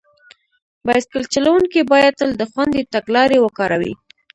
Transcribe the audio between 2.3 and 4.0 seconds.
د خوندي تګ لارې وکاروي.